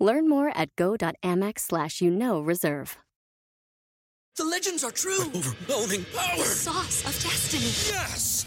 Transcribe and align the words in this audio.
Learn 0.00 0.28
more 0.28 0.50
at 0.56 0.74
go.amex 0.76 1.60
slash 1.60 2.00
you 2.00 2.10
know 2.10 2.40
reserve. 2.40 2.96
The 4.36 4.44
legends 4.44 4.82
are 4.84 4.90
true. 4.90 5.20
Overwhelming 5.34 6.06
power! 6.16 6.44
Sauce 6.44 7.04
of 7.04 7.12
destiny. 7.22 7.94
Yes! 7.94 8.46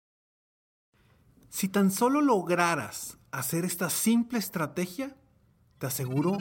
Si 1.51 1.67
tan 1.67 1.91
solo 1.91 2.21
lograras 2.21 3.17
hacer 3.29 3.65
esta 3.65 3.89
simple 3.89 4.39
estrategia, 4.39 5.13
te 5.79 5.87
aseguro 5.87 6.37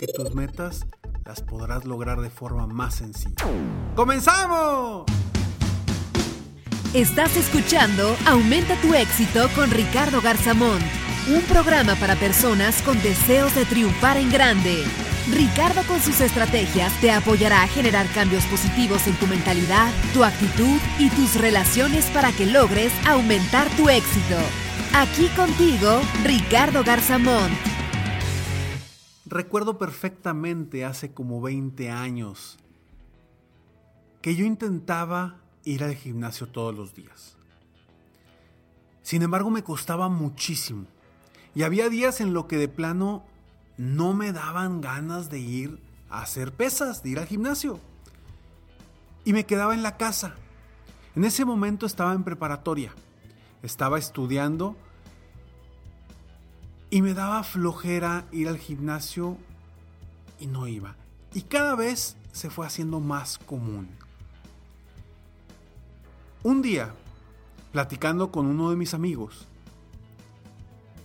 que 0.00 0.06
tus 0.06 0.34
metas 0.34 0.86
las 1.26 1.42
podrás 1.42 1.84
lograr 1.84 2.22
de 2.22 2.30
forma 2.30 2.66
más 2.66 2.94
sencilla. 2.94 3.44
¡Comenzamos! 3.94 5.04
Estás 6.94 7.36
escuchando 7.36 8.16
Aumenta 8.26 8.80
tu 8.80 8.94
éxito 8.94 9.50
con 9.54 9.70
Ricardo 9.70 10.22
Garzamón, 10.22 10.78
un 11.28 11.42
programa 11.42 11.94
para 11.96 12.16
personas 12.16 12.80
con 12.82 13.00
deseos 13.02 13.54
de 13.54 13.66
triunfar 13.66 14.16
en 14.16 14.32
grande. 14.32 14.82
Ricardo 15.30 15.82
con 15.88 16.00
sus 16.00 16.20
estrategias 16.20 16.92
te 17.00 17.10
apoyará 17.10 17.62
a 17.62 17.68
generar 17.68 18.06
cambios 18.12 18.44
positivos 18.44 19.06
en 19.06 19.14
tu 19.14 19.26
mentalidad, 19.26 19.90
tu 20.12 20.22
actitud 20.22 20.78
y 20.98 21.08
tus 21.10 21.40
relaciones 21.40 22.04
para 22.10 22.30
que 22.32 22.44
logres 22.44 22.92
aumentar 23.06 23.70
tu 23.70 23.88
éxito. 23.88 24.36
Aquí 24.94 25.28
contigo, 25.28 26.02
Ricardo 26.24 26.84
Garzamón. 26.84 27.50
Recuerdo 29.24 29.78
perfectamente 29.78 30.84
hace 30.84 31.14
como 31.14 31.40
20 31.40 31.90
años 31.90 32.58
que 34.20 34.36
yo 34.36 34.44
intentaba 34.44 35.40
ir 35.64 35.84
al 35.84 35.94
gimnasio 35.94 36.48
todos 36.48 36.74
los 36.74 36.94
días. 36.94 37.36
Sin 39.02 39.22
embargo, 39.22 39.50
me 39.50 39.64
costaba 39.64 40.10
muchísimo. 40.10 40.86
Y 41.54 41.62
había 41.62 41.88
días 41.88 42.20
en 42.20 42.34
lo 42.34 42.46
que 42.46 42.58
de 42.58 42.68
plano 42.68 43.24
no 43.76 44.14
me 44.14 44.32
daban 44.32 44.80
ganas 44.80 45.30
de 45.30 45.38
ir 45.38 45.80
a 46.10 46.22
hacer 46.22 46.52
pesas, 46.52 47.02
de 47.02 47.10
ir 47.10 47.18
al 47.18 47.26
gimnasio. 47.26 47.80
Y 49.24 49.32
me 49.32 49.46
quedaba 49.46 49.74
en 49.74 49.82
la 49.82 49.96
casa. 49.96 50.34
En 51.16 51.24
ese 51.24 51.44
momento 51.44 51.86
estaba 51.86 52.12
en 52.12 52.24
preparatoria. 52.24 52.92
Estaba 53.62 53.98
estudiando 53.98 54.76
y 56.90 57.02
me 57.02 57.14
daba 57.14 57.42
flojera 57.42 58.26
ir 58.30 58.48
al 58.48 58.58
gimnasio 58.58 59.36
y 60.38 60.46
no 60.46 60.68
iba. 60.68 60.96
Y 61.32 61.42
cada 61.42 61.74
vez 61.74 62.16
se 62.32 62.50
fue 62.50 62.66
haciendo 62.66 63.00
más 63.00 63.38
común. 63.38 63.88
Un 66.42 66.62
día, 66.62 66.94
platicando 67.72 68.30
con 68.30 68.46
uno 68.46 68.70
de 68.70 68.76
mis 68.76 68.94
amigos, 68.94 69.46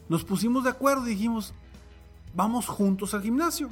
nos 0.10 0.26
pusimos 0.26 0.64
de 0.64 0.72
acuerdo 0.72 1.08
y 1.08 1.12
dijimos, 1.12 1.54
vamos 2.34 2.68
juntos 2.68 3.14
al 3.14 3.22
gimnasio. 3.22 3.70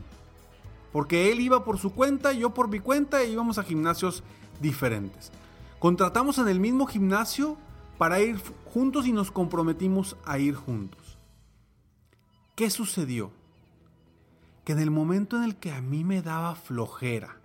Porque 0.92 1.32
él 1.32 1.42
iba 1.42 1.64
por 1.64 1.78
su 1.78 1.94
cuenta, 1.94 2.32
yo 2.34 2.54
por 2.54 2.70
mi 2.70 2.80
cuenta 2.80 3.22
e 3.22 3.30
íbamos 3.30 3.58
a 3.58 3.64
gimnasios 3.64 4.24
diferentes. 4.62 5.32
Contratamos 5.80 6.38
en 6.38 6.48
el 6.48 6.60
mismo 6.60 6.88
gimnasio 6.88 7.58
para 7.98 8.20
ir 8.20 8.42
juntos 8.66 9.06
y 9.08 9.12
nos 9.12 9.32
comprometimos 9.32 10.18
a 10.26 10.40
ir 10.40 10.56
juntos. 10.56 11.18
¿Qué 12.56 12.70
sucedió? 12.70 13.32
Que 14.64 14.74
en 14.74 14.80
el 14.80 14.92
momento 14.92 15.38
en 15.38 15.44
el 15.44 15.56
que 15.56 15.72
a 15.72 15.82
mí 15.82 16.04
me 16.04 16.22
daba 16.22 16.56
flojera 16.56 17.38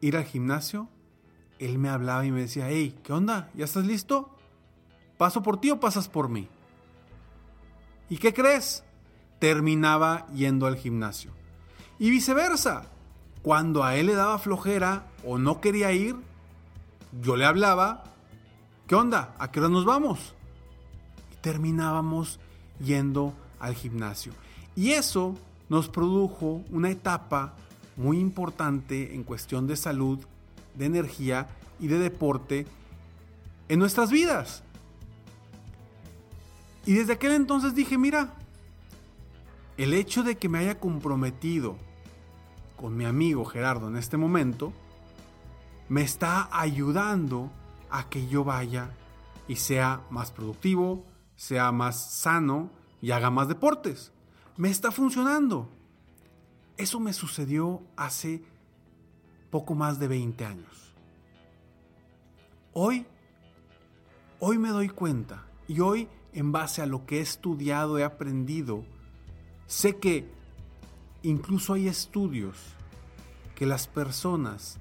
ir 0.00 0.16
al 0.16 0.24
gimnasio, 0.24 0.88
él 1.58 1.78
me 1.78 1.88
hablaba 1.88 2.26
y 2.26 2.32
me 2.32 2.40
decía, 2.40 2.68
hey, 2.68 2.98
¿qué 3.04 3.12
onda? 3.12 3.50
¿Ya 3.54 3.64
estás 3.64 3.86
listo? 3.86 4.34
¿Paso 5.16 5.42
por 5.42 5.60
ti 5.60 5.70
o 5.70 5.78
pasas 5.78 6.08
por 6.08 6.28
mí? 6.28 6.48
¿Y 8.08 8.18
qué 8.18 8.34
crees? 8.34 8.84
Terminaba 9.42 10.28
yendo 10.28 10.68
al 10.68 10.76
gimnasio. 10.76 11.32
Y 11.98 12.10
viceversa. 12.10 12.84
Cuando 13.42 13.82
a 13.82 13.96
él 13.96 14.06
le 14.06 14.14
daba 14.14 14.38
flojera 14.38 15.08
o 15.26 15.36
no 15.36 15.60
quería 15.60 15.90
ir, 15.90 16.14
yo 17.20 17.34
le 17.34 17.44
hablaba, 17.44 18.04
¿qué 18.86 18.94
onda? 18.94 19.34
¿A 19.40 19.50
qué 19.50 19.58
hora 19.58 19.68
nos 19.68 19.84
vamos? 19.84 20.36
Y 21.32 21.36
terminábamos 21.40 22.38
yendo 22.78 23.34
al 23.58 23.74
gimnasio. 23.74 24.32
Y 24.76 24.92
eso 24.92 25.34
nos 25.68 25.88
produjo 25.88 26.62
una 26.70 26.90
etapa 26.90 27.54
muy 27.96 28.20
importante 28.20 29.12
en 29.12 29.24
cuestión 29.24 29.66
de 29.66 29.74
salud, 29.74 30.20
de 30.76 30.84
energía 30.84 31.48
y 31.80 31.88
de 31.88 31.98
deporte 31.98 32.64
en 33.68 33.80
nuestras 33.80 34.12
vidas. 34.12 34.62
Y 36.86 36.92
desde 36.92 37.14
aquel 37.14 37.32
entonces 37.32 37.74
dije, 37.74 37.98
mira, 37.98 38.36
el 39.76 39.94
hecho 39.94 40.22
de 40.22 40.36
que 40.36 40.48
me 40.48 40.58
haya 40.58 40.78
comprometido 40.78 41.76
con 42.76 42.96
mi 42.96 43.04
amigo 43.04 43.44
Gerardo 43.44 43.88
en 43.88 43.96
este 43.96 44.16
momento, 44.16 44.72
me 45.88 46.02
está 46.02 46.48
ayudando 46.52 47.50
a 47.90 48.08
que 48.08 48.26
yo 48.26 48.44
vaya 48.44 48.90
y 49.46 49.56
sea 49.56 50.02
más 50.10 50.30
productivo, 50.30 51.04
sea 51.36 51.72
más 51.72 52.12
sano 52.12 52.70
y 53.00 53.10
haga 53.10 53.30
más 53.30 53.48
deportes. 53.48 54.12
Me 54.56 54.70
está 54.70 54.90
funcionando. 54.90 55.68
Eso 56.76 57.00
me 57.00 57.12
sucedió 57.12 57.82
hace 57.96 58.42
poco 59.50 59.74
más 59.74 59.98
de 59.98 60.08
20 60.08 60.44
años. 60.44 60.94
Hoy, 62.72 63.06
hoy 64.40 64.58
me 64.58 64.70
doy 64.70 64.88
cuenta 64.88 65.44
y 65.68 65.80
hoy 65.80 66.08
en 66.32 66.52
base 66.52 66.80
a 66.80 66.86
lo 66.86 67.04
que 67.04 67.18
he 67.18 67.20
estudiado, 67.20 67.98
he 67.98 68.04
aprendido, 68.04 68.84
sé 69.72 69.96
que 69.96 70.30
incluso 71.22 71.72
hay 71.72 71.88
estudios 71.88 72.58
que 73.54 73.64
las 73.64 73.86
personas 73.86 74.76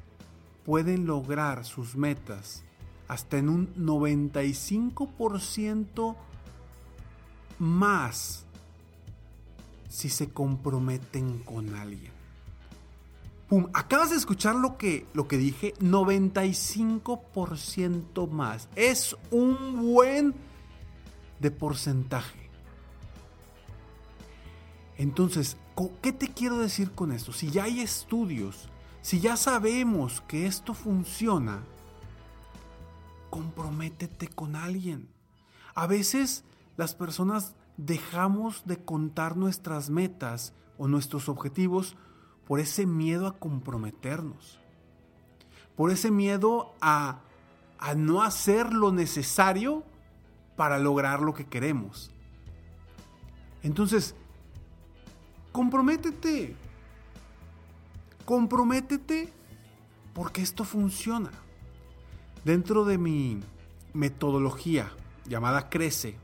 pueden 0.65 1.05
lograr 1.05 1.63
sus 1.63 1.95
metas 1.95 2.65
hasta 3.07 3.37
en 3.37 3.47
un 3.47 3.73
95% 3.75 6.17
más 7.57 8.45
si 9.87 10.09
se 10.09 10.31
comprometen 10.31 11.39
con 11.39 11.73
alguien. 11.73 12.11
Pum, 13.47 13.69
acabas 13.73 14.09
de 14.09 14.17
escuchar 14.17 14.55
lo 14.55 14.77
que, 14.77 15.05
lo 15.13 15.29
que 15.29 15.37
dije, 15.37 15.73
95% 15.79 18.29
más. 18.29 18.67
Es 18.75 19.15
un 19.29 19.93
buen 19.93 20.35
de 21.39 21.49
porcentaje. 21.49 22.50
Entonces, 24.97 25.57
¿qué 26.01 26.11
te 26.11 26.27
quiero 26.27 26.57
decir 26.59 26.91
con 26.91 27.11
esto? 27.11 27.33
Si 27.33 27.49
ya 27.49 27.63
hay 27.63 27.81
estudios, 27.81 28.69
si 29.01 29.19
ya 29.19 29.35
sabemos 29.37 30.21
que 30.21 30.45
esto 30.45 30.73
funciona, 30.73 31.63
comprométete 33.29 34.27
con 34.27 34.55
alguien. 34.55 35.09
A 35.73 35.87
veces 35.87 36.43
las 36.77 36.93
personas 36.93 37.55
dejamos 37.77 38.63
de 38.65 38.77
contar 38.77 39.37
nuestras 39.37 39.89
metas 39.89 40.53
o 40.77 40.87
nuestros 40.87 41.29
objetivos 41.29 41.95
por 42.45 42.59
ese 42.59 42.85
miedo 42.85 43.27
a 43.27 43.39
comprometernos, 43.39 44.59
por 45.75 45.89
ese 45.89 46.11
miedo 46.11 46.75
a, 46.81 47.21
a 47.79 47.95
no 47.95 48.21
hacer 48.21 48.73
lo 48.73 48.91
necesario 48.91 49.83
para 50.55 50.77
lograr 50.77 51.21
lo 51.21 51.33
que 51.33 51.45
queremos. 51.45 52.11
Entonces, 53.63 54.15
comprométete. 55.51 56.55
Comprométete 58.25 59.31
porque 60.13 60.41
esto 60.41 60.63
funciona. 60.63 61.31
Dentro 62.43 62.85
de 62.85 62.97
mi 62.97 63.39
metodología 63.93 64.91
llamada 65.25 65.69
Crece, 65.69 66.15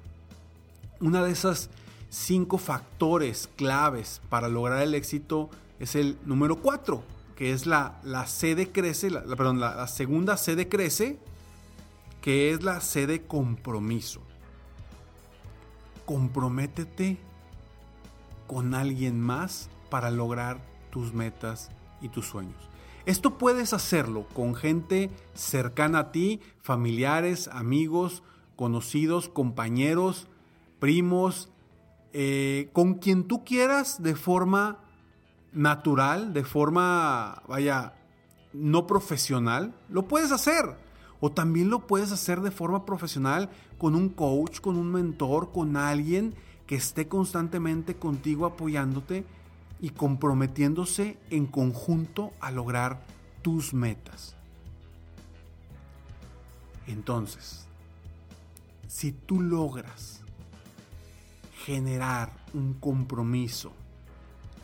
una 1.00 1.24
de 1.24 1.32
esas 1.32 1.70
cinco 2.10 2.58
factores 2.58 3.50
claves 3.56 4.22
para 4.30 4.48
lograr 4.48 4.82
el 4.82 4.96
éxito 4.96 5.50
es 5.80 5.96
el 5.96 6.18
número 6.26 6.62
cuatro, 6.62 7.04
que 7.36 7.52
es 7.52 7.68
la, 7.68 8.00
la 8.04 8.26
C 8.26 8.56
de 8.56 8.72
Crece, 8.72 9.12
la, 9.12 9.24
perdón, 9.24 9.60
la, 9.60 9.76
la 9.76 9.88
segunda 9.88 10.38
C 10.38 10.56
de 10.56 10.68
Crece, 10.68 11.20
que 12.22 12.52
es 12.52 12.64
la 12.64 12.82
C 12.82 13.06
de 13.06 13.26
compromiso. 13.26 14.22
Comprométete 16.06 17.18
con 18.48 18.74
alguien 18.74 19.20
más 19.20 19.70
para 19.90 20.10
lograr 20.12 20.62
tus 20.90 21.14
metas 21.14 21.70
y 22.02 22.10
tus 22.10 22.26
sueños. 22.26 22.70
Esto 23.06 23.38
puedes 23.38 23.74
hacerlo 23.74 24.28
con 24.34 24.56
gente 24.56 25.10
cercana 25.34 26.00
a 26.00 26.12
ti, 26.12 26.42
familiares, 26.62 27.48
amigos, 27.48 28.24
conocidos, 28.56 29.30
compañeros, 29.30 30.28
primos, 30.80 31.50
eh, 32.12 32.70
con 32.74 32.96
quien 32.96 33.24
tú 33.26 33.46
quieras 33.46 34.02
de 34.04 34.16
forma 34.16 34.80
natural, 35.54 36.34
de 36.34 36.44
forma, 36.44 37.44
vaya, 37.48 37.94
no 38.54 38.88
profesional, 38.88 39.74
lo 39.90 40.08
puedes 40.08 40.32
hacer. 40.32 40.66
O 41.20 41.32
también 41.32 41.70
lo 41.70 41.88
puedes 41.88 42.12
hacer 42.12 42.42
de 42.42 42.52
forma 42.52 42.86
profesional 42.86 43.50
con 43.78 43.96
un 43.96 44.10
coach, 44.10 44.60
con 44.60 44.78
un 44.78 44.92
mentor, 44.92 45.52
con 45.52 45.78
alguien 45.78 46.36
que 46.68 46.76
esté 46.76 47.08
constantemente 47.08 47.96
contigo 47.96 48.46
apoyándote 48.46 49.26
y 49.80 49.92
comprometiéndose 49.92 51.18
en 51.30 51.48
conjunto 51.48 52.34
a 52.40 52.52
lograr 52.52 53.06
tus 53.42 53.74
metas. 53.74 54.36
Entonces, 56.88 57.66
si 58.88 59.12
tú 59.12 59.42
logras 59.42 60.22
generar 61.66 62.32
un 62.54 62.74
compromiso 62.74 63.74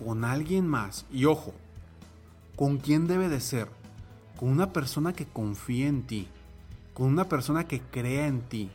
con 0.03 0.25
alguien 0.25 0.67
más, 0.67 1.05
y 1.11 1.25
ojo, 1.25 1.53
¿con 2.55 2.77
quién 2.77 3.07
debe 3.07 3.29
de 3.29 3.39
ser? 3.39 3.69
Con 4.37 4.49
una 4.49 4.73
persona 4.73 5.13
que 5.13 5.25
confíe 5.25 5.87
en 5.87 6.03
ti, 6.03 6.27
con 6.93 7.07
una 7.07 7.29
persona 7.29 7.67
que 7.67 7.81
crea 7.81 8.27
en 8.27 8.41
ti, 8.41 8.71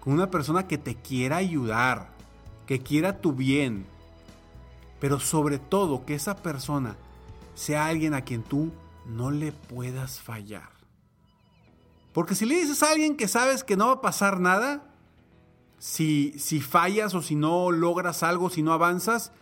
con 0.00 0.14
una 0.14 0.30
persona 0.30 0.66
que 0.66 0.78
te 0.78 0.96
quiera 0.96 1.36
ayudar, 1.36 2.10
que 2.66 2.80
quiera 2.80 3.20
tu 3.20 3.32
bien, 3.32 3.86
pero 5.00 5.20
sobre 5.20 5.58
todo 5.58 6.04
que 6.04 6.14
esa 6.14 6.36
persona 6.36 6.96
sea 7.54 7.86
alguien 7.86 8.14
a 8.14 8.22
quien 8.22 8.42
tú 8.42 8.70
no 9.06 9.30
le 9.30 9.52
puedas 9.52 10.20
fallar. 10.20 10.70
Porque 12.12 12.34
si 12.34 12.46
le 12.46 12.56
dices 12.56 12.82
a 12.82 12.90
alguien 12.90 13.16
que 13.16 13.28
sabes 13.28 13.64
que 13.64 13.76
no 13.76 13.86
va 13.86 13.94
a 13.94 14.00
pasar 14.00 14.38
nada, 14.38 14.84
si, 15.78 16.34
si 16.38 16.60
fallas 16.60 17.14
o 17.14 17.22
si 17.22 17.34
no 17.34 17.70
logras 17.70 18.22
algo, 18.22 18.50
si 18.50 18.62
no 18.62 18.72
avanzas, 18.72 19.32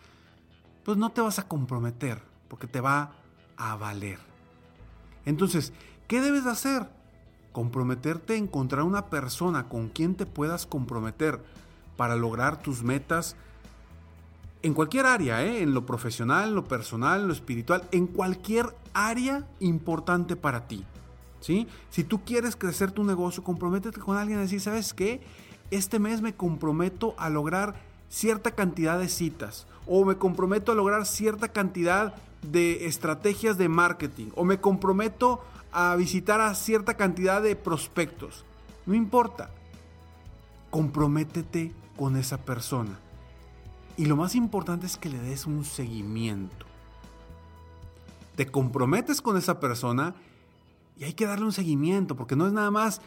pues 0.85 0.97
no 0.97 1.11
te 1.11 1.21
vas 1.21 1.39
a 1.39 1.49
comprometer, 1.49 2.23
porque 2.49 2.67
te 2.67 2.81
va 2.81 3.13
a 3.57 3.77
valer. 3.77 4.19
Entonces, 5.27 5.73
¿qué 6.09 6.21
debes 6.21 6.47
hacer? 6.47 6.89
Comprometerte 7.53 8.35
a 8.35 8.39
encontrar 8.39 8.85
una 8.85 9.11
persona 9.11 9.69
con 9.69 9.89
quien 9.89 10.15
te 10.15 10.25
puedas 10.25 10.65
comprometer 10.67 11.43
para 11.97 12.17
lograr 12.17 12.63
tus 12.63 12.83
metas 12.83 13.37
en 14.63 14.75
cualquier 14.75 15.07
área, 15.07 15.43
¿eh? 15.43 15.63
en 15.63 15.73
lo 15.73 15.87
profesional, 15.87 16.51
en 16.51 16.55
lo 16.55 16.65
personal, 16.65 17.23
en 17.23 17.29
lo 17.29 17.33
espiritual, 17.33 17.85
en 17.93 18.07
cualquier 18.07 18.75
área 18.93 19.47
importante 19.59 20.37
para 20.37 20.67
ti. 20.67 20.85
¿sí? 21.41 21.67
Si 21.91 22.05
tú 22.05 22.25
quieres 22.25 22.57
crecer 22.57 22.93
tu 22.93 23.05
negocio, 23.05 23.43
comprométete 23.43 24.01
con 24.01 24.17
alguien 24.17 24.39
y 24.39 24.43
decir, 24.43 24.61
¿sabes 24.61 24.93
qué? 24.93 25.21
Este 25.71 25.99
mes 25.99 26.21
me 26.21 26.35
comprometo 26.35 27.15
a 27.17 27.31
lograr 27.31 27.75
cierta 28.09 28.51
cantidad 28.51 28.99
de 28.99 29.09
citas 29.09 29.67
o 29.87 30.05
me 30.05 30.17
comprometo 30.17 30.73
a 30.73 30.75
lograr 30.75 31.07
cierta 31.07 31.49
cantidad 31.49 32.15
de 32.43 32.87
estrategias 32.87 33.57
de 33.57 33.69
marketing 33.69 34.29
o 34.35 34.45
me 34.45 34.61
comprometo 34.61 35.43
a 35.73 35.95
visitar 35.97 36.41
a 36.41 36.55
cierta 36.55 36.95
cantidad 36.95 37.41
de 37.41 37.57
prospectos. 37.57 38.45
No 38.87 38.95
importa. 38.95 39.51
Comprométete 40.71 41.73
con 41.97 42.17
esa 42.17 42.39
persona. 42.39 42.99
Y 43.97 44.07
lo 44.07 44.17
más 44.17 44.35
importante 44.35 44.87
es 44.87 44.97
que 44.97 45.11
le 45.11 45.19
des 45.19 45.47
un 45.47 45.65
seguimiento. 45.65 46.67
Te 48.37 48.47
comprometes 48.47 49.21
con 49.21 49.37
esa 49.37 49.61
persona 49.61 50.15
y 50.97 51.05
hay 51.05 51.13
que 51.13 51.27
darle 51.27 51.45
un 51.45 51.53
seguimiento, 51.53 52.17
porque 52.17 52.37
no 52.37 52.47
es 52.47 52.53
nada 52.53 52.71
más 52.71 53.01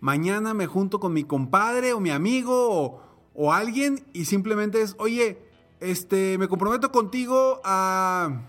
mañana 0.00 0.54
me 0.54 0.66
junto 0.66 0.98
con 0.98 1.12
mi 1.12 1.24
compadre 1.24 1.92
o 1.92 2.00
mi 2.00 2.10
amigo 2.10 3.02
o, 3.34 3.52
alguien 3.52 4.04
y 4.12 4.24
simplemente 4.24 4.82
es, 4.82 4.96
oye, 4.98 5.38
este, 5.80 6.36
me 6.38 6.48
comprometo 6.48 6.90
contigo 6.90 7.60
a, 7.64 8.42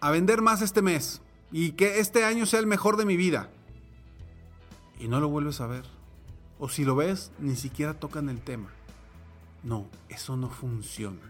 a 0.00 0.10
vender 0.10 0.42
más 0.42 0.62
este 0.62 0.82
mes 0.82 1.20
y 1.50 1.72
que 1.72 1.98
este 1.98 2.24
año 2.24 2.46
sea 2.46 2.60
el 2.60 2.66
mejor 2.66 2.96
de 2.96 3.06
mi 3.06 3.16
vida. 3.16 3.50
Y 5.00 5.08
no 5.08 5.20
lo 5.20 5.28
vuelves 5.28 5.60
a 5.60 5.66
ver. 5.66 5.84
O 6.64 6.70
si 6.70 6.82
lo 6.82 6.96
ves, 6.96 7.30
ni 7.38 7.56
siquiera 7.56 7.92
tocan 7.92 8.30
el 8.30 8.40
tema. 8.40 8.70
No, 9.64 9.84
eso 10.08 10.38
no 10.38 10.48
funciona. 10.48 11.20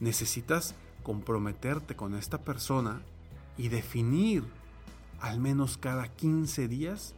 Necesitas 0.00 0.74
comprometerte 1.02 1.96
con 1.96 2.14
esta 2.14 2.36
persona 2.36 3.00
y 3.56 3.68
definir 3.68 4.44
al 5.18 5.40
menos 5.40 5.78
cada 5.78 6.08
15 6.08 6.68
días 6.68 7.14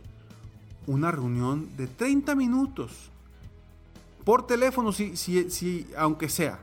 una 0.86 1.10
reunión 1.10 1.76
de 1.76 1.88
30 1.88 2.36
minutos. 2.36 3.10
Por 4.24 4.46
teléfono, 4.46 4.92
si, 4.92 5.16
si, 5.16 5.88
aunque 5.96 6.28
sea. 6.28 6.60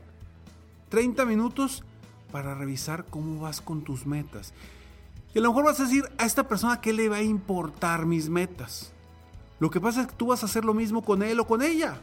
30 0.88 1.26
minutos 1.26 1.84
para 2.32 2.54
revisar 2.54 3.04
cómo 3.04 3.42
vas 3.42 3.60
con 3.60 3.84
tus 3.84 4.06
metas. 4.06 4.54
Y 5.34 5.40
a 5.40 5.42
lo 5.42 5.50
mejor 5.50 5.66
vas 5.66 5.80
a 5.80 5.84
decir 5.84 6.04
a 6.16 6.24
esta 6.24 6.48
persona 6.48 6.80
que 6.80 6.94
le 6.94 7.10
va 7.10 7.16
a 7.16 7.22
importar 7.22 8.06
mis 8.06 8.30
metas. 8.30 8.94
Lo 9.60 9.70
que 9.70 9.80
pasa 9.80 10.02
es 10.02 10.06
que 10.08 10.14
tú 10.14 10.26
vas 10.28 10.42
a 10.42 10.46
hacer 10.46 10.64
lo 10.64 10.74
mismo 10.74 11.02
con 11.02 11.22
él 11.22 11.40
o 11.40 11.46
con 11.46 11.62
ella 11.62 11.98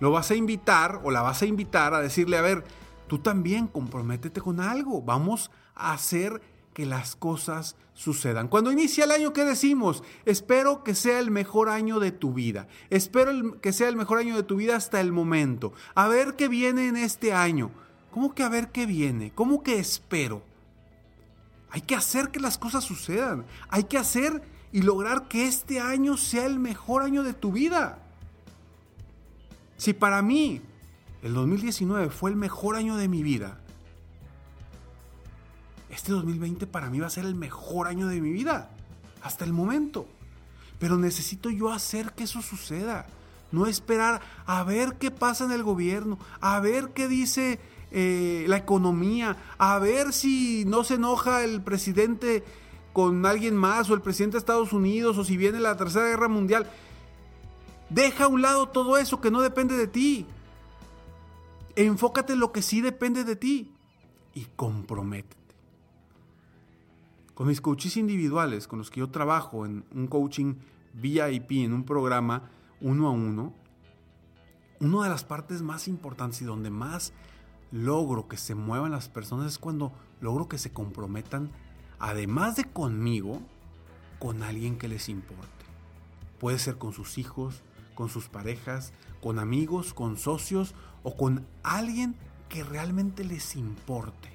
lo 0.00 0.10
vas 0.10 0.30
a 0.30 0.36
invitar 0.36 1.00
o 1.02 1.10
la 1.10 1.22
vas 1.22 1.42
a 1.42 1.46
invitar 1.46 1.94
a 1.94 2.00
decirle, 2.00 2.38
a 2.38 2.42
ver, 2.42 2.64
tú 3.06 3.18
también 3.18 3.66
comprométete 3.66 4.40
con 4.40 4.60
algo, 4.60 5.02
vamos 5.02 5.50
a 5.74 5.92
hacer 5.92 6.40
que 6.72 6.86
las 6.86 7.16
cosas 7.16 7.76
sucedan. 7.94 8.46
Cuando 8.46 8.70
inicia 8.70 9.04
el 9.04 9.10
año, 9.10 9.32
¿qué 9.32 9.44
decimos? 9.44 10.04
Espero 10.24 10.84
que 10.84 10.94
sea 10.94 11.18
el 11.18 11.32
mejor 11.32 11.68
año 11.68 11.98
de 11.98 12.12
tu 12.12 12.32
vida. 12.32 12.68
Espero 12.90 13.60
que 13.60 13.72
sea 13.72 13.88
el 13.88 13.96
mejor 13.96 14.18
año 14.18 14.36
de 14.36 14.44
tu 14.44 14.56
vida 14.56 14.76
hasta 14.76 15.00
el 15.00 15.10
momento. 15.10 15.72
A 15.96 16.06
ver 16.06 16.36
qué 16.36 16.46
viene 16.46 16.86
en 16.86 16.96
este 16.96 17.32
año. 17.32 17.72
¿Cómo 18.12 18.32
que 18.34 18.44
a 18.44 18.48
ver 18.48 18.68
qué 18.68 18.86
viene? 18.86 19.32
¿Cómo 19.34 19.64
que 19.64 19.80
espero? 19.80 20.42
Hay 21.70 21.80
que 21.80 21.96
hacer 21.96 22.30
que 22.30 22.38
las 22.38 22.58
cosas 22.58 22.84
sucedan. 22.84 23.44
Hay 23.68 23.84
que 23.84 23.98
hacer 23.98 24.40
y 24.72 24.82
lograr 24.82 25.28
que 25.28 25.46
este 25.46 25.80
año 25.80 26.16
sea 26.16 26.46
el 26.46 26.58
mejor 26.58 27.02
año 27.02 27.22
de 27.22 27.34
tu 27.34 27.52
vida. 27.52 27.98
Si 29.76 29.92
para 29.92 30.22
mí 30.22 30.60
el 31.22 31.34
2019 31.34 32.10
fue 32.10 32.30
el 32.30 32.36
mejor 32.36 32.76
año 32.76 32.96
de 32.96 33.08
mi 33.08 33.22
vida, 33.22 33.60
este 35.90 36.12
2020 36.12 36.66
para 36.66 36.90
mí 36.90 37.00
va 37.00 37.06
a 37.06 37.10
ser 37.10 37.24
el 37.24 37.34
mejor 37.34 37.86
año 37.86 38.06
de 38.08 38.20
mi 38.20 38.30
vida, 38.30 38.70
hasta 39.22 39.44
el 39.44 39.52
momento. 39.52 40.06
Pero 40.78 40.96
necesito 40.96 41.50
yo 41.50 41.72
hacer 41.72 42.12
que 42.12 42.24
eso 42.24 42.42
suceda. 42.42 43.06
No 43.50 43.66
esperar 43.66 44.20
a 44.46 44.62
ver 44.62 44.98
qué 44.98 45.10
pasa 45.10 45.44
en 45.44 45.52
el 45.52 45.62
gobierno, 45.62 46.18
a 46.40 46.60
ver 46.60 46.90
qué 46.90 47.08
dice 47.08 47.58
eh, 47.90 48.44
la 48.46 48.58
economía, 48.58 49.36
a 49.56 49.78
ver 49.78 50.12
si 50.12 50.64
no 50.66 50.84
se 50.84 50.94
enoja 50.94 51.42
el 51.42 51.62
presidente 51.62 52.44
con 52.92 53.24
alguien 53.26 53.56
más 53.56 53.90
o 53.90 53.94
el 53.94 54.00
presidente 54.00 54.34
de 54.34 54.38
Estados 54.38 54.72
Unidos 54.72 55.18
o 55.18 55.24
si 55.24 55.36
viene 55.36 55.60
la 55.60 55.76
Tercera 55.76 56.06
Guerra 56.06 56.28
Mundial. 56.28 56.68
Deja 57.90 58.24
a 58.24 58.28
un 58.28 58.42
lado 58.42 58.68
todo 58.68 58.98
eso 58.98 59.20
que 59.20 59.30
no 59.30 59.40
depende 59.40 59.76
de 59.76 59.86
ti. 59.86 60.26
Enfócate 61.76 62.34
en 62.34 62.40
lo 62.40 62.52
que 62.52 62.62
sí 62.62 62.80
depende 62.80 63.24
de 63.24 63.36
ti 63.36 63.72
y 64.34 64.46
comprométete. 64.56 65.36
Con 67.34 67.46
mis 67.46 67.60
coaches 67.60 67.96
individuales, 67.96 68.66
con 68.66 68.78
los 68.78 68.90
que 68.90 69.00
yo 69.00 69.10
trabajo 69.10 69.64
en 69.64 69.84
un 69.94 70.08
coaching 70.08 70.56
VIP, 70.94 71.52
en 71.52 71.72
un 71.72 71.84
programa 71.84 72.50
uno 72.80 73.08
a 73.08 73.10
uno, 73.10 73.54
una 74.80 75.04
de 75.04 75.08
las 75.08 75.24
partes 75.24 75.62
más 75.62 75.88
importantes 75.88 76.42
y 76.42 76.44
donde 76.44 76.70
más 76.70 77.12
logro 77.70 78.28
que 78.28 78.36
se 78.36 78.54
muevan 78.54 78.92
las 78.92 79.08
personas 79.08 79.46
es 79.46 79.58
cuando 79.58 79.92
logro 80.20 80.48
que 80.48 80.58
se 80.58 80.72
comprometan, 80.72 81.50
además 81.98 82.56
de 82.56 82.64
conmigo, 82.64 83.40
con 84.18 84.42
alguien 84.42 84.78
que 84.78 84.88
les 84.88 85.08
importe. 85.08 85.46
Puede 86.40 86.58
ser 86.58 86.78
con 86.78 86.92
sus 86.92 87.18
hijos, 87.18 87.62
con 87.94 88.08
sus 88.08 88.28
parejas, 88.28 88.92
con 89.20 89.38
amigos, 89.38 89.94
con 89.94 90.16
socios 90.16 90.74
o 91.02 91.16
con 91.16 91.46
alguien 91.62 92.14
que 92.48 92.64
realmente 92.64 93.24
les 93.24 93.56
importe. 93.56 94.30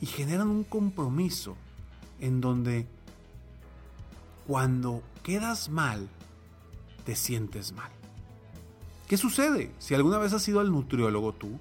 Y 0.00 0.06
generan 0.06 0.48
un 0.48 0.64
compromiso 0.64 1.56
en 2.20 2.40
donde 2.40 2.86
cuando 4.46 5.02
quedas 5.22 5.68
mal, 5.68 6.08
te 7.04 7.14
sientes 7.14 7.72
mal. 7.72 7.90
¿Qué 9.06 9.16
sucede? 9.16 9.72
Si 9.78 9.94
alguna 9.94 10.18
vez 10.18 10.32
has 10.32 10.46
ido 10.48 10.60
al 10.60 10.70
nutriólogo 10.72 11.32
tú, 11.32 11.58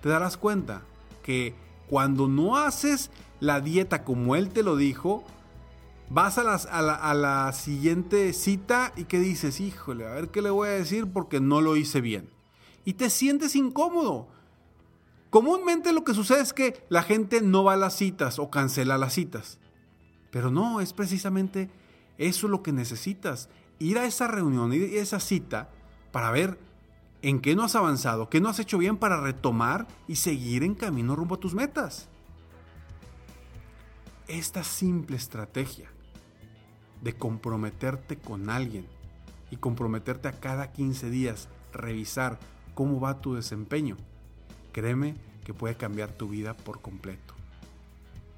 te 0.00 0.08
darás 0.08 0.36
cuenta 0.36 0.82
que 1.22 1.54
cuando 1.88 2.28
no 2.28 2.56
haces 2.56 3.10
la 3.40 3.60
dieta 3.60 4.04
como 4.04 4.36
él 4.36 4.50
te 4.50 4.62
lo 4.62 4.76
dijo, 4.76 5.24
vas 6.08 6.38
a, 6.38 6.44
la, 6.44 7.14
la 7.14 7.52
siguiente 7.52 8.32
cita 8.32 8.92
y 8.96 9.04
que 9.04 9.18
dices, 9.18 9.60
híjole, 9.60 10.06
a 10.06 10.12
ver 10.12 10.28
qué 10.28 10.42
le 10.42 10.50
voy 10.50 10.68
a 10.68 10.72
decir 10.72 11.06
porque 11.06 11.40
no 11.40 11.60
lo 11.60 11.76
hice 11.76 12.00
bien. 12.00 12.28
Y 12.84 12.94
te 12.94 13.10
sientes 13.10 13.56
incómodo. 13.56 14.28
Comúnmente 15.30 15.92
lo 15.92 16.04
que 16.04 16.12
sucede 16.12 16.42
es 16.42 16.52
que 16.52 16.84
la 16.90 17.02
gente 17.02 17.40
no 17.40 17.64
va 17.64 17.72
a 17.74 17.78
las 17.78 17.96
citas 17.96 18.38
o 18.38 18.50
cancela 18.50 18.98
las 18.98 19.14
citas. 19.14 19.58
Pero 20.30 20.50
no, 20.50 20.80
es 20.80 20.92
precisamente 20.92 21.70
eso 22.18 22.48
lo 22.48 22.62
que 22.62 22.72
necesitas. 22.72 23.48
Ir 23.78 23.98
a 23.98 24.04
esa 24.04 24.28
reunión, 24.28 24.72
ir 24.72 24.98
a 24.98 25.02
esa 25.02 25.20
cita 25.20 25.70
para 26.10 26.30
ver 26.30 26.58
en 27.22 27.40
qué 27.40 27.54
no 27.54 27.62
has 27.62 27.76
avanzado, 27.76 28.28
qué 28.28 28.40
no 28.40 28.48
has 28.48 28.58
hecho 28.58 28.78
bien 28.78 28.96
para 28.96 29.20
retomar 29.20 29.86
y 30.08 30.16
seguir 30.16 30.64
en 30.64 30.74
camino 30.74 31.16
rumbo 31.16 31.36
a 31.36 31.40
tus 31.40 31.54
metas. 31.54 32.08
Esta 34.26 34.64
simple 34.64 35.16
estrategia 35.16 35.88
de 37.00 37.14
comprometerte 37.14 38.16
con 38.18 38.50
alguien 38.50 38.86
y 39.50 39.56
comprometerte 39.56 40.28
a 40.28 40.40
cada 40.40 40.72
15 40.72 41.10
días, 41.10 41.48
revisar 41.72 42.38
cómo 42.74 43.00
va 43.00 43.20
tu 43.20 43.34
desempeño, 43.34 43.96
créeme 44.72 45.14
que 45.44 45.54
puede 45.54 45.76
cambiar 45.76 46.10
tu 46.10 46.28
vida 46.28 46.54
por 46.54 46.80
completo. 46.80 47.34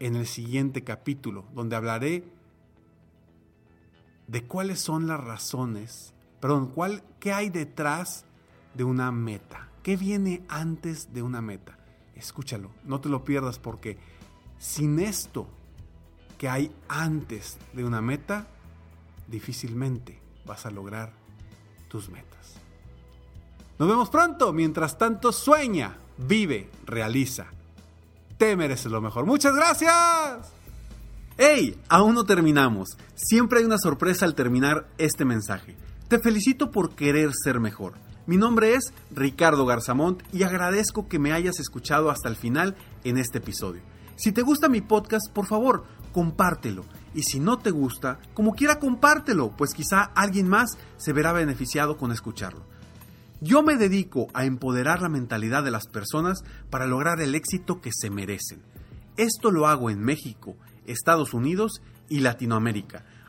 en 0.00 0.16
el 0.16 0.26
siguiente 0.26 0.82
capítulo, 0.82 1.44
donde 1.54 1.76
hablaré 1.76 2.24
de 4.26 4.44
cuáles 4.44 4.80
son 4.80 5.06
las 5.06 5.22
razones, 5.22 6.13
perdón, 6.44 6.66
cuál, 6.66 7.02
qué 7.20 7.32
hay 7.32 7.48
detrás 7.48 8.26
de 8.74 8.84
una 8.84 9.10
meta, 9.10 9.70
qué 9.82 9.96
viene 9.96 10.44
antes 10.50 11.14
de 11.14 11.22
una 11.22 11.40
meta. 11.40 11.78
Escúchalo, 12.16 12.70
no 12.84 13.00
te 13.00 13.08
lo 13.08 13.24
pierdas 13.24 13.58
porque 13.58 13.96
sin 14.58 14.98
esto 14.98 15.48
que 16.36 16.50
hay 16.50 16.70
antes 16.86 17.56
de 17.72 17.82
una 17.82 18.02
meta, 18.02 18.46
difícilmente 19.26 20.20
vas 20.44 20.66
a 20.66 20.70
lograr 20.70 21.14
tus 21.88 22.10
metas. 22.10 22.56
Nos 23.78 23.88
vemos 23.88 24.10
pronto. 24.10 24.52
Mientras 24.52 24.98
tanto, 24.98 25.32
sueña, 25.32 25.96
vive, 26.18 26.70
realiza. 26.84 27.46
Te 28.36 28.54
mereces 28.54 28.92
lo 28.92 29.00
mejor. 29.00 29.24
Muchas 29.24 29.54
gracias. 29.54 30.52
¡Hey! 31.38 31.80
Aún 31.88 32.14
no 32.14 32.24
terminamos. 32.24 32.98
Siempre 33.14 33.60
hay 33.60 33.64
una 33.64 33.78
sorpresa 33.78 34.26
al 34.26 34.34
terminar 34.34 34.86
este 34.98 35.24
mensaje. 35.24 35.74
Te 36.08 36.18
felicito 36.18 36.70
por 36.70 36.94
querer 36.94 37.30
ser 37.32 37.60
mejor. 37.60 37.94
Mi 38.26 38.36
nombre 38.36 38.74
es 38.74 38.92
Ricardo 39.10 39.64
Garzamont 39.64 40.22
y 40.34 40.42
agradezco 40.42 41.08
que 41.08 41.18
me 41.18 41.32
hayas 41.32 41.58
escuchado 41.60 42.10
hasta 42.10 42.28
el 42.28 42.36
final 42.36 42.76
en 43.04 43.16
este 43.16 43.38
episodio. 43.38 43.80
Si 44.14 44.30
te 44.30 44.42
gusta 44.42 44.68
mi 44.68 44.82
podcast, 44.82 45.32
por 45.32 45.46
favor, 45.46 45.84
compártelo. 46.12 46.84
Y 47.14 47.22
si 47.22 47.40
no 47.40 47.56
te 47.56 47.70
gusta, 47.70 48.18
como 48.34 48.54
quiera 48.54 48.78
compártelo, 48.78 49.56
pues 49.56 49.72
quizá 49.72 50.02
alguien 50.14 50.46
más 50.46 50.76
se 50.98 51.14
verá 51.14 51.32
beneficiado 51.32 51.96
con 51.96 52.12
escucharlo. 52.12 52.66
Yo 53.40 53.62
me 53.62 53.76
dedico 53.76 54.26
a 54.34 54.44
empoderar 54.44 55.00
la 55.00 55.08
mentalidad 55.08 55.64
de 55.64 55.70
las 55.70 55.86
personas 55.86 56.44
para 56.68 56.86
lograr 56.86 57.22
el 57.22 57.34
éxito 57.34 57.80
que 57.80 57.92
se 57.94 58.10
merecen. 58.10 58.62
Esto 59.16 59.50
lo 59.50 59.66
hago 59.66 59.88
en 59.88 60.00
México, 60.00 60.54
Estados 60.86 61.32
Unidos 61.32 61.80
y 62.10 62.20
Latinoamérica, 62.20 63.06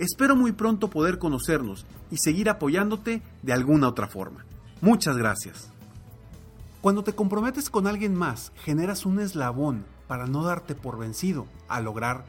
Espero 0.00 0.34
muy 0.34 0.52
pronto 0.52 0.88
poder 0.88 1.18
conocernos 1.18 1.84
y 2.10 2.16
seguir 2.16 2.48
apoyándote 2.48 3.20
de 3.42 3.52
alguna 3.52 3.86
otra 3.86 4.06
forma. 4.08 4.46
Muchas 4.80 5.18
gracias. 5.18 5.68
Cuando 6.80 7.04
te 7.04 7.12
comprometes 7.12 7.68
con 7.68 7.86
alguien 7.86 8.14
más, 8.14 8.50
generas 8.64 9.04
un 9.04 9.20
eslabón 9.20 9.84
para 10.08 10.24
no 10.26 10.42
darte 10.42 10.74
por 10.74 10.98
vencido 10.98 11.46
a 11.68 11.82
lograr 11.82 12.24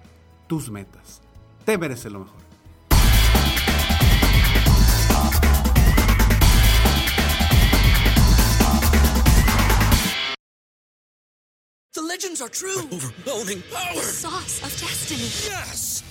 tus 0.48 0.70
metas. 0.70 1.22
Te 1.64 1.78
mereces 1.78 2.12
lo 2.12 2.20
mejor. 2.20 2.42
The 11.94 12.02
legends 12.02 12.42
are 12.42 12.50
true. 12.50 12.82
Overwhelming 12.92 13.64
power! 13.72 13.96
The 13.96 14.02
sauce 14.02 14.62
of 14.62 14.72
destiny. 14.78 15.30
Yes! 15.48 16.11